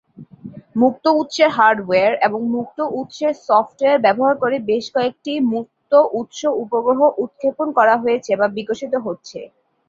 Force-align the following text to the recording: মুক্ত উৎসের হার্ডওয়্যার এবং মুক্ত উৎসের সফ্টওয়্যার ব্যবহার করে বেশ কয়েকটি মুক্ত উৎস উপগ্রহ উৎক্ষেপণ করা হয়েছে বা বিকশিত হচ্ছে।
মুক্ত 0.75 1.05
উৎসের 1.19 1.49
হার্ডওয়্যার 1.57 2.13
এবং 2.21 2.39
মুক্ত 2.55 2.77
উৎসের 2.99 3.33
সফ্টওয়্যার 3.47 4.03
ব্যবহার 4.05 4.35
করে 4.43 4.57
বেশ 4.69 4.85
কয়েকটি 4.95 5.33
মুক্ত 5.53 5.91
উৎস 6.19 6.39
উপগ্রহ 6.63 6.99
উৎক্ষেপণ 7.23 7.67
করা 7.77 7.95
হয়েছে 7.97 8.31
বা 8.39 8.47
বিকশিত 8.57 8.93
হচ্ছে। 9.05 9.39